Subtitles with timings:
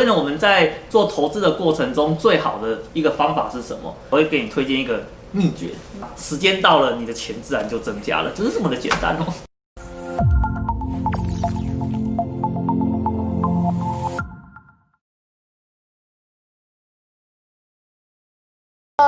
[0.00, 3.94] 所以呢，我们在做投资的过程中，最好的一个方法是什么？
[4.08, 5.72] 我会给你推荐一个秘诀，
[6.16, 9.49] 时间到了，你的钱自然就增加了，就是这么的简单哦。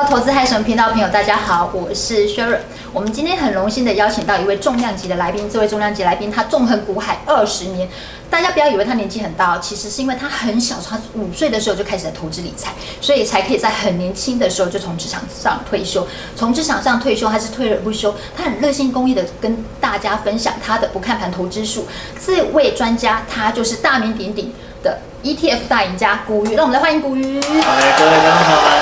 [0.08, 2.58] 投资嗨什么频道朋友，大家好，我是 Sharon。
[2.92, 7.88] 我们今天很荣幸的邀请到一位重量级的来宾，这位重量级来宾他纵横股海二十年，
[8.28, 16.06] 大家不要以为他年纪很大，其实是因为他很小，他五岁的时候就开始在投资理财，所以才可以在很年轻的时候就从职场上退休。
[16.36, 21.86] 从职场上退休，他是退而不休，他很热心公益的跟大家分享他的不看盘投资术。
[22.24, 26.54] 这位专家，他就是大名鼎鼎的 ETF 大赢家古鱼。
[26.54, 27.40] 让我们来欢迎古鱼。
[27.40, 28.81] 好嘞，各位观众好。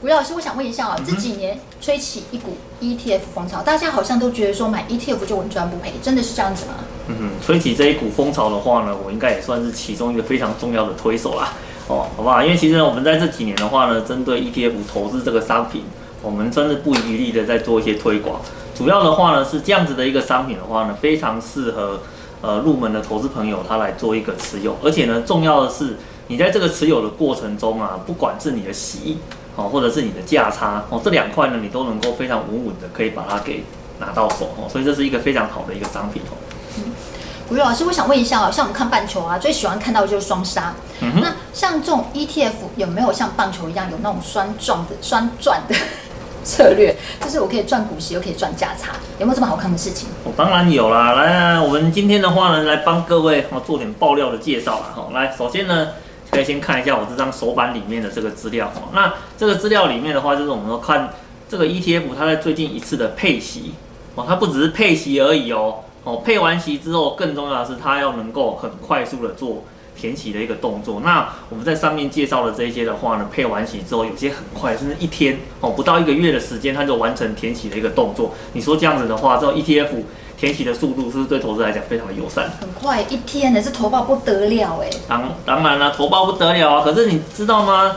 [0.00, 6.74] 古老师，我想问一下啊，这几年吹起一股 ETF 风潮，大家好像都觉得说买 ETF 就稳赚不赔，真的是这样子吗？
[7.08, 11.52] 嗯哼，吹起这一股风潮的话呢，我应该也算是其中一个非常重要的推手啦。
[11.88, 12.40] 哦，好不好？
[12.44, 15.82] 因为其实呢，我们在这几年的话呢，针对 ETF 投资这个商品，
[16.22, 18.40] 我们真的不遗余力的在做一些推广。
[18.76, 21.98] 主要的话呢，是这样子的一个商品的话呢，非常适合
[22.40, 25.96] 呃入门的投资朋友他来做一个持有，而且呢，重要的是
[26.28, 29.18] 你在这个持有的过程中啊，不管是你的息。
[29.58, 33.64] 哦，或者是你的价差哦，这两块呢，你都能够非常稳稳的可以把它给
[33.98, 36.38] 拿到手哦，所以这是一个非常好的一个商品哦。
[36.76, 36.84] 嗯，
[37.48, 40.72] 古月老师，我想问一下哦，像我们看棒球啊，最喜欢看到的就是双杀。
[41.00, 41.20] 嗯哼。
[41.20, 45.74] 那像这种 ETF 有没有像棒球一样有那种双赚的双赚的
[46.44, 46.94] 策略？
[47.20, 50.08] 就是我可以赚股息又可以赚价差，有没有这么好看的事情？
[50.22, 51.14] 哦，当然有啦。
[51.14, 54.92] 来，我们今天的话呢，来帮各位哦做点爆料的介绍啦。
[54.94, 55.88] 哈，来，首先呢。
[56.30, 58.90] 可以先看一下我这张手板里面的这个资料哦。
[58.92, 61.10] 那这个资料里面的话，就是我们说看
[61.48, 63.72] 这个 ETF 它在最近一次的配息
[64.14, 65.76] 哦，它不只是配息而已哦。
[66.04, 71.00] 哦，配完息之后，更重要的是它要能够很快速的做填息的一个动作。
[71.04, 78.32] 那我们在上面介绍的这一些的话呢，配完息之后，有些很快，甚至一天哦，不到一个月的时间，它就完成填息的一个动作。
[78.52, 79.88] 你说这样子的话，这种 ETF
[80.38, 82.48] 填息的速度是不是对投资来讲非常的友善？
[82.60, 84.88] 很快，一天呢是投报不得了哎。
[85.08, 86.84] 当当然了，投报不得了啊。
[86.84, 87.96] 可是你知道吗？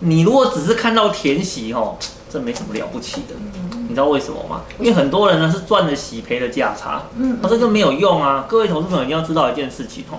[0.00, 1.96] 你如果只是看到填息哦，
[2.28, 3.36] 这没什么了不起的。
[3.36, 4.62] 嗯、你知道为什么吗？
[4.80, 8.44] 因为很多人呢是赚了息赔的价差，嗯，那这就没有用啊。
[8.48, 10.18] 各位投资朋友一定要知道一件事情哦。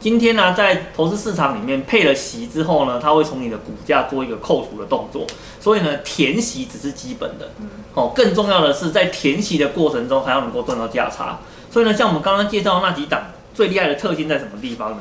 [0.00, 5.26] 今天呢，在投资市场里面配了息之后呢，它会从你的股价做一个扣除的动作，
[5.60, 7.50] 所以呢，填息只是基本的，
[7.92, 11.38] 哦，更重要的是在填息的过程中还要能够赚到价差。
[11.70, 14.98] 所以呢，像我们刚刚介绍的那几档最厉害的特性在什么地方呢？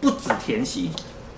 [0.00, 0.90] 不止填息。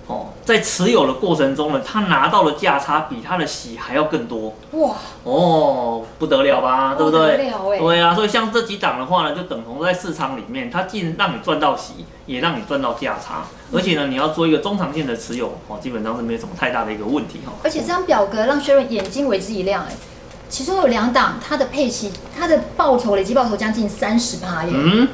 [0.07, 4.95] 哦，在持有的过程中呢，他拿到的价差比他的喜还要更多哇！
[5.23, 7.51] 哦，不得了吧，对不对？
[7.79, 17.53] 对啊，所以像这几档的话呢，就等同在市场里面，它既让你赚到喜，也让你赚到价差，而且呢，你要做一个中长线的持有，哦，基本上是没有什么太大的一个问题哈。
[17.63, 19.95] 而且这张表格让薛润眼睛为之一亮哎，
[20.47, 24.71] 其中有两档，它的配息，它的报酬累计报酬将近三十趴耶。
[24.71, 25.07] 嗯。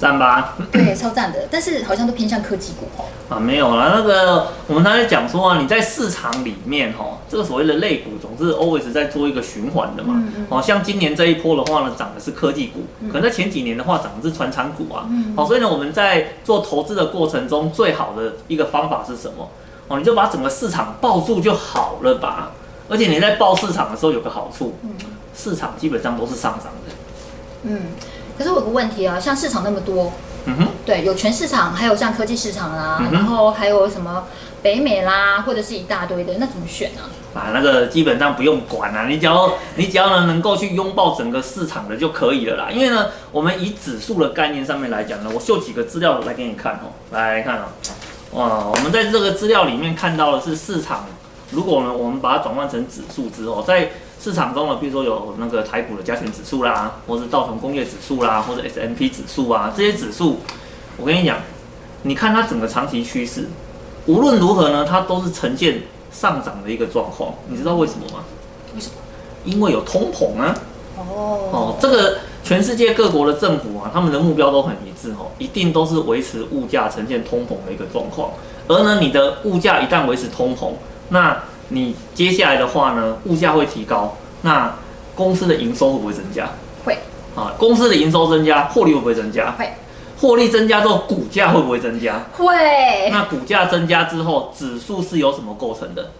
[0.00, 3.04] 赞吧，对，超赞的，但是好像都偏向科技股哦。
[3.28, 10.14] 啊，没有啦，那个我们刚才讲说啊，你在市场里面哈，这个所谓的类股总是 always 在做一个循环的嘛。
[10.16, 10.46] 嗯嗯。
[10.48, 15.06] 哦，像今年这一波的话呢，涨的是科技股，可能在前几年的话涨的是传产股啊。
[15.10, 15.34] 嗯。
[15.36, 19.50] 好，所以呢，我们在做投资的过程中，最好的一个方法是什么？
[19.88, 22.52] 哦，你就把整个市场抱住就好了吧。
[22.88, 24.74] 而且你在抱市场的时候有个好处，
[25.36, 26.92] 市场基本上都是上涨的。
[27.64, 27.80] 嗯。
[28.40, 30.14] 可是我有个问题啊，像市场那么多，
[30.46, 34.24] 嗯哼，对，有全市场，还有像科技市场啦，嗯、然后还有什么
[34.62, 37.02] 北美啦，或者是一大堆的，那怎么选呢？
[37.34, 42.70] 啊，那个基本上不用管啊，你只要你只要呢能够去拥抱整个市场的就可以了啦。
[42.70, 47.64] 因为呢，我们以指数的概念上面来讲呢，我秀几个资料来给你看哦，来看哦，
[48.32, 51.04] 哇，我们在这个资料里面看到的是市场，
[51.50, 53.90] 如果呢我们把它转换成指数之后，在
[54.22, 60.40] 市场中呢，比如说有那个台股的加权指数啦，或是道琼工业指数啦，或者 S M P 指数啊，这些指数，
[60.98, 61.38] 我跟你讲，
[62.02, 63.48] 你看它整个长期趋势，
[64.04, 67.32] 无论如何呢，它都是呈现上涨的一个状况。
[67.48, 68.24] 你知道为什么吗？
[68.74, 68.94] 为什么？
[69.44, 70.54] 因为有通膨啊。
[70.98, 71.48] 哦。
[71.50, 78.32] 哦，这个全世界各国的政府啊，他们的目标都很一致哦，一定都是维持物价呈现通膨的一个状况。
[78.68, 80.72] 而呢，你的物价一旦维持通膨，
[81.08, 84.72] 那你接下来的话呢，物价会提高，那
[85.14, 86.50] 公司的营收会不会增加？
[86.84, 86.96] 会。
[87.34, 89.52] 啊，公司的营收增加，获利会不会增加？
[89.52, 89.68] 会。
[90.20, 92.20] 获利增加之后，股价会不会增加？
[92.36, 92.46] 会。
[93.10, 96.10] 那股价增加之后，指数是由什么构成的？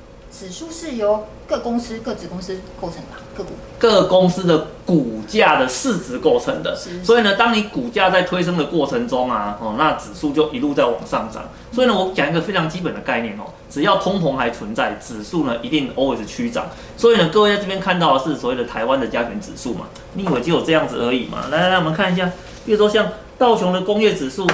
[0.41, 3.19] 指数是由各公司、各子公司构成的吧？
[3.37, 6.75] 个股各公司的股价的市值构成的。
[7.05, 11.51] 所以呢，当你股价在推升的过程中啊，哦，那指数就一路在往上涨。
[11.71, 16.71] 所以呢，我讲一个非常基本的概念哦，只要通膨还存在，指数呢一定 always 趋涨。
[16.97, 19.89] 所以呢，各位在这边看到的是所谓的台湾的加权指数嘛？
[20.15, 21.49] 你以为只有这样子而已嘛？
[21.51, 22.33] 来来来，我们看一下，
[22.65, 23.07] 比如说像
[23.37, 24.49] 道琼的工业指数，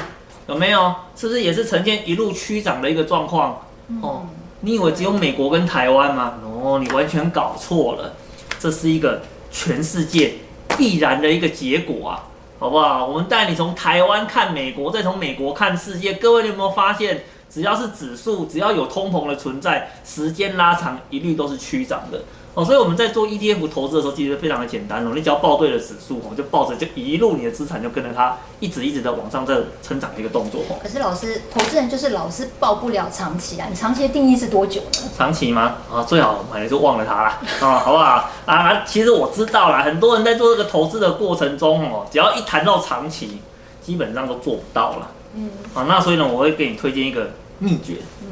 [0.48, 0.92] 有没有？
[1.14, 3.62] 是不是也是呈现一路趋涨的一个状况？
[4.02, 4.26] 哦。
[4.60, 6.34] 你以为只有美国跟台湾吗？
[6.44, 8.14] 哦，你完全搞错了，
[8.58, 10.34] 这是一个全世界
[10.76, 12.24] 必然的一个结果啊，
[12.58, 13.06] 好不好？
[13.06, 16.14] 我们带你从台湾看美国，再从美国看世界。
[16.14, 22.22] 各位，你有没有发现，只要是指数，只要有通膨的存在，时间拉长，一律都是趋涨的。
[22.54, 25.12] 哦，所以我们在做 ETF 投资的时候，其实非常的简单哦。
[25.14, 30.80] 你只要报对了指数哦，就抱着就一路你的资产就跟着它一直一直的往上在成长的一个动作哦。
[30.82, 33.66] 可是老师，投资人就是老是报不了长期啊。
[33.68, 35.10] 你长期的定义是多久呢？
[35.14, 35.76] 长期吗？
[35.92, 37.38] 啊，最好买了就忘了它啦。
[37.60, 38.30] 啊，好不好？
[38.46, 43.42] 啊，其实我知道啦，很多人在做这个投资的过程中哦，只要一谈到长期，
[43.82, 45.10] 基本上都做不到了。
[45.36, 45.50] 嗯。
[45.74, 47.98] 啊，那所以呢，我会给你推荐一个秘诀。
[48.22, 48.28] 嗯。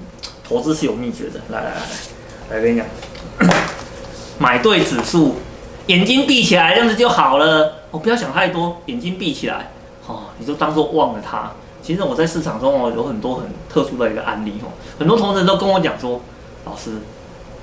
[0.47, 1.41] 投资是有秘诀的。
[1.51, 1.77] 来来来
[2.51, 2.87] 来，来跟你讲。
[4.39, 5.37] 买对指数，
[5.87, 7.75] 眼睛闭起来，这样子就好了。
[7.93, 9.71] 哦，不要想太多，眼睛闭起来，
[10.09, 11.53] 哦，你就当做忘了它。
[11.81, 16.21] 其实我在市场中哦，有很多很特殊的一个案例哦，很多同仁都跟我讲说，
[16.65, 16.91] 老师，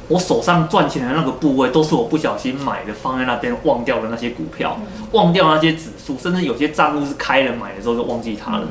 [0.07, 4.79] 我手上赚钱的那个部位都是我不小心买的，放在那边忘掉的那些股票，
[5.11, 8.67] 忘掉那些指数，甚至有些账户是开了买的时候就忘记它了。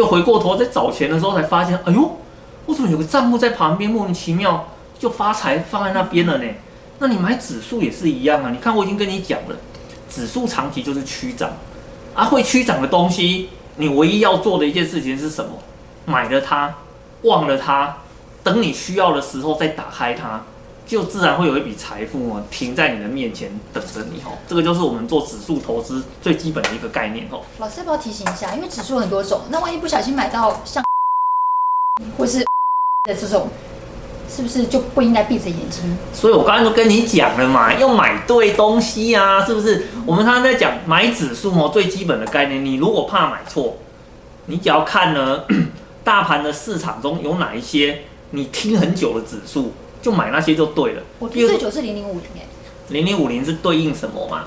[0.00, 2.16] 就回过头在找钱的时候才发现，哎呦，
[2.64, 4.68] 为什么有个账户在旁边莫名其妙
[4.98, 6.44] 就发财放在那边了呢？
[6.98, 8.50] 那你买指数也是一样啊！
[8.50, 9.56] 你看我已经跟你讲了，
[10.08, 11.50] 指数长期就是趋涨，
[12.14, 15.50] 啊，会趋涨的东西，你唯一要做的一件事情是什么？
[16.06, 16.74] 买了它，
[17.22, 17.98] 忘了它，
[18.42, 20.42] 等你需要的时候再打开它，
[20.86, 24.36] 就自然会有一笔财富哦停在你的面前等着你哦。
[24.46, 27.40] 这个就是我们做指数投资最基本的一个概念哦。
[27.58, 28.54] 老师要不要提醒一下？
[28.54, 30.82] 因为指数很多种，那万一不小心买到像
[32.18, 32.40] 或是
[33.08, 33.48] 的这种。
[34.34, 35.94] 是不是就不应该闭着眼睛？
[36.10, 39.88] 所以我刚才都跟你讲了嘛，要买对东西啊，是不是？
[40.06, 43.76] 我们常常在讲买指数哦，最基本的概念，你如果怕买错，
[44.46, 45.44] 你只要看呢，
[46.02, 51.02] 大盘的市场中有哪一些你听很久的指数，就买那些就对了。
[51.18, 52.44] 我听最久是零零五零哎。
[52.88, 54.44] 零零五零是对应什么嘛？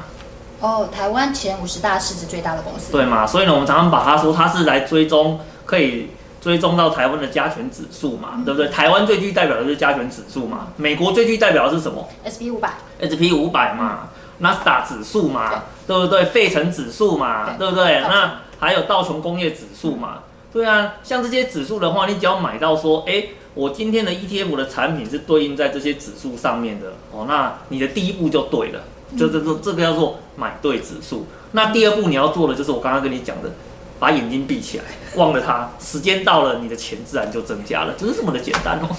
[0.59, 2.91] 哦，台湾前五十大市值最大的公司。
[2.91, 3.25] 对嘛？
[3.25, 6.09] 所以呢，我们常常把它说它是来追踪可以。
[6.41, 8.69] 追踪到台湾的加权指数嘛，对不对？
[8.69, 10.67] 台湾最具代表的是加权指数嘛。
[10.77, 12.75] 美国最具代表的是什么？SP 五百。
[13.01, 16.23] SP 五百嘛，纳斯达指数嘛，对不对？
[16.25, 17.99] 费城指数嘛，对不对？
[18.01, 20.19] 那还有道琼工业指数嘛，
[20.53, 20.93] 对啊。
[21.01, 23.23] 像这些指数的话，你只要买到说，哎，
[23.55, 28.83] 我今天的 ETF 的产品是对应在这些指数上面的哦，那你的第一步就对了，
[29.17, 31.25] 这这这这个叫做买对指数。
[31.53, 33.49] 那第二步你要做的就是我刚刚跟你讲的。
[33.97, 34.83] 把眼睛闭起来，
[35.15, 35.71] 忘了它。
[35.79, 38.89] 时间到了，你的钱自然就增加了，就是这么的简单哦。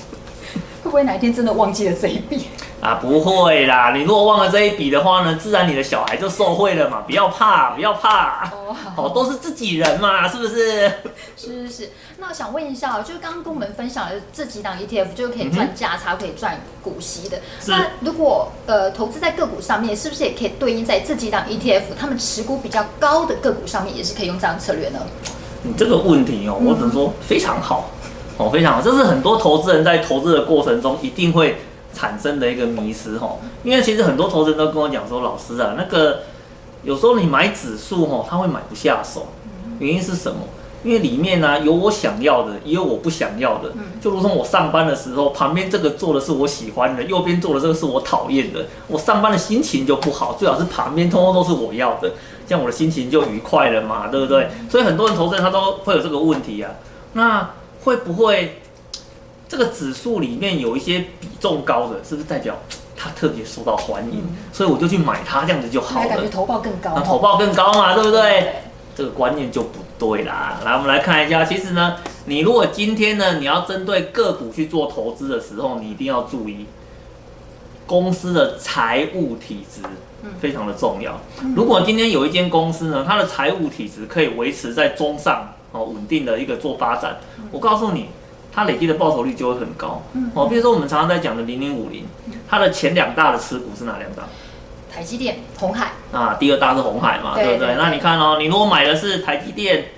[0.87, 2.47] 会不会哪一天真的忘记了这一笔？
[2.81, 3.93] 啊，不会啦！
[3.93, 7.01] 你如果忘了这一笔的话呢，自然你的小孩就受贿了嘛。
[7.01, 8.49] 不要怕，不要怕。
[8.53, 10.89] 哦，哦，都是自己人嘛，是不是？
[11.37, 11.91] 是是是。
[12.19, 17.41] 那我想问一下，就是刚刚跟我们分享的这几档 ETF，就可以赚价差，可以赚股息的。
[17.67, 25.01] 那如果呃投资在个股上面，是不是也可以对应在这几档 ETF，他们持股比较高的个股上面，也是可以用这样策略呢？
[25.63, 27.91] 你这个问题哦，我只能说非常好。
[28.39, 31.59] 哦，非常好，这是很多投资人在投资的过程中一定会
[31.93, 33.39] 产生的一个迷失哦。
[33.65, 36.21] 因为其实很多投资人都跟我讲说，老师啊，那个
[36.83, 39.29] 有时候你买指数哦，他会买不下手，
[39.79, 40.41] 原因是什么？
[40.85, 43.73] 因为里面呢、啊、有我想要的，也有我不想要的。
[44.01, 50.37] 就如同我上班的时候，旁边这个做的是我喜欢的，右边做的这个是我讨厌的，我上班的心情就不好。
[50.39, 52.13] 最好是旁边通通都是我要的，
[52.47, 54.49] 这样我的心情就愉快了嘛，对不对？
[54.71, 56.71] 所以很多人投资人他都会有这个问题啊。
[57.15, 57.51] 那
[57.87, 58.59] 会不会
[59.49, 62.57] 这个指数里面有一些比重高的，是不是代表
[62.97, 64.19] 它特别受到欢迎？
[64.19, 66.09] 嗯、所以我就去买它，这样子就好了。
[66.09, 68.55] 感觉投报更高，那投报更高嘛，对不对？
[68.97, 70.59] 这个观念就不对啦。
[70.65, 76.67] 来，我们来看一下，其实呢，你如果今天呢，你要针对个股去做投资的时候，你一定要注意
[77.87, 79.83] 公司的财务体质，
[80.41, 81.21] 非常的重要。
[81.55, 85.53] 如果今天有一间公司呢，它的财务体质可以维持在中上。
[85.73, 87.17] 哦，稳定的一个做发展，
[87.51, 88.09] 我告诉你，
[88.53, 90.03] 它累积的报酬率就会很高。
[90.35, 92.07] 哦，比如说我们常常在讲的零零五零，
[92.49, 94.23] 它的前两大的持股是哪两大？
[94.93, 95.93] 台积电、红海。
[96.13, 97.75] 啊，第二大是红海嘛，对不对？
[97.77, 99.89] 那你看哦，你如果买的是台积电，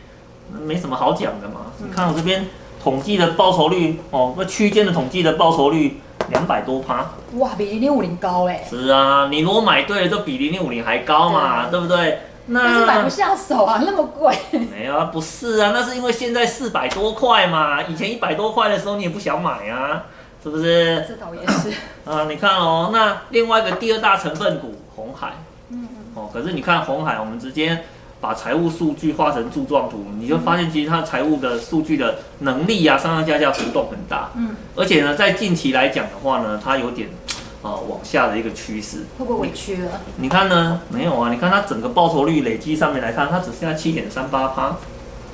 [0.64, 1.66] 没什么好讲的嘛。
[1.78, 2.46] 你看我这边
[2.82, 7.12] 统计的报酬率，哦，那区间的统计的报酬率两百多趴。
[7.34, 8.64] 哇，比零零五零高哎。
[8.68, 12.18] 是啊，你如果买对了，就比零零五零还高嘛，对，对不对？
[12.50, 14.34] 那是买不下手啊，那么贵。
[14.70, 20.04] 没有啊，不是啊，那是因为现在四百多块嘛，以前一百多块的时候你也不想买啊，
[20.42, 21.04] 是不是？
[21.06, 21.70] 这倒也是。
[22.10, 25.34] 啊，你看哦，那另外一个第二大成分股红海，
[25.70, 27.84] 嗯嗯，哦，可是你看红海，我们直接
[28.20, 37.08] 把财务数据画成柱状图，你就发现其实它财务的数据的能力啊，上上下下浮动很大，嗯，而且呢，在近期来讲的话呢，它有点。
[37.60, 40.00] 啊，往下的一个趋势，会不会委屈了？
[40.18, 40.80] 你看呢？
[40.90, 44.76] 没有啊，你看它整个报酬率累积上面来看，它只剩下七点三八趴。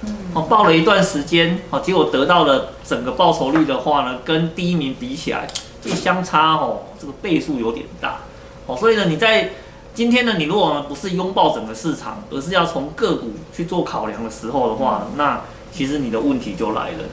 [0.06, 5.46] 嗯，哦，报了一段时间，哦，结果得到了整个报酬率的话呢，跟第一名比起来，
[5.82, 8.20] 这个相差哦，这个倍数有点大。
[8.66, 9.50] 哦，所以呢，你在
[9.92, 17.04] 今天呢，你如果呢不是拥抱整个市场，而是要从个股去做考量的时候的话，那其实你的问题就来了，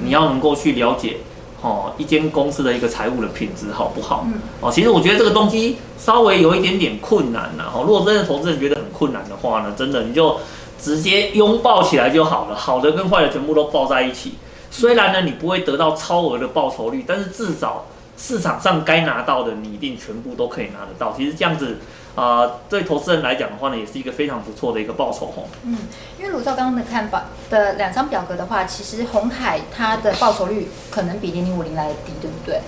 [0.00, 1.18] 你要能够去了解。
[1.62, 4.24] 哦，一间公司的一个财务的品质好不好？
[4.26, 7.64] 嗯，哦，其实我觉得这个东西稍微有一点点困难呐。
[7.74, 10.38] 哦，如果真的投资人觉得很困难的话呢，真的你就
[10.80, 14.34] 直接拥抱起来就好了，好的跟坏的全部都抱在一起。
[14.70, 17.84] 虽然呢，你不会得到超额的报酬率，但是至少
[18.16, 21.14] 市场上该拿到的，你一定全部都可以拿得到。
[21.16, 21.78] 其实这样子。
[22.14, 25.44] 啊、呃，对投资人来讲的话呢，也是一个非常不错的一个报酬哦。
[25.64, 25.78] 嗯，
[26.18, 32.60] 因为卢照刚刚的看法的两张表格的话，其实红海它的报酬率可能比零零五零来的低，对不对？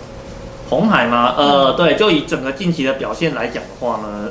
[0.70, 1.34] 红海吗？
[1.36, 4.30] 呃，对，就以整个近期的表现来讲的话呢，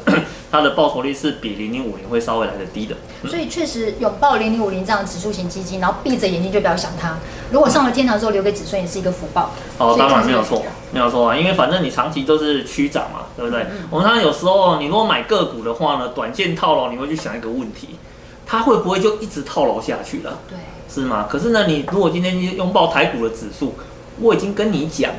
[0.52, 2.96] 它的报酬率是比零零五零会稍微来的低的。
[3.24, 7.18] 嗯、所以确实有抱零零五零这样的指数型基金，然后闭着眼睛就不要想它。
[7.52, 9.52] 如果上了天堂之后留给子孙也是一个福报。
[9.78, 13.62] 哦，当然没有错，没有错啊，因为反正你长期都是区涨嘛，对不对？
[13.64, 17.96] 嗯、我们常常有时候你如果买个股的话呢，短线套牢，你会去想一个问题，
[18.46, 20.40] 它会不会就一直套牢下去了？
[20.50, 20.58] 对，
[20.94, 21.28] 是吗？
[21.30, 23.76] 可是呢，你如果今天拥抱台股的指数，
[24.20, 25.18] 我已经跟你讲了。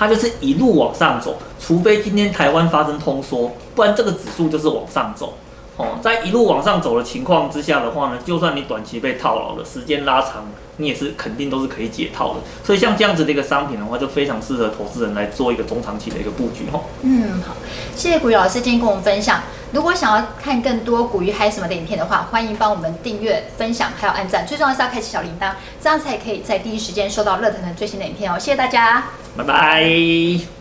[0.00, 5.34] 它就是一路往上走，除非今天台湾发生通缩，不然这个指数就是往上走。
[5.76, 10.46] 哦，在一路往上走的情况之下的话呢，就算你短期被套牢了，时间拉长，
[10.78, 12.40] 你也是肯定都是可以解套的。
[12.64, 16.70] 所以像这样子的一个商品的话，就非常适合投资人来做一个中长期的一个布局。
[16.72, 17.54] 哈，嗯，好，
[17.94, 19.42] 谢谢股鱼老师今天跟我们分享。
[19.72, 25.52] 如果想要看更多股鱼嗨什么的影片的话，欢迎帮我们订阅、分享还有按赞，最重要是要开启小铃铛，
[25.82, 28.38] 这样才可以在第一时间收到乐腾腾最新的影片哦。
[28.38, 29.04] 谢谢大家。
[29.40, 30.59] Bye bye.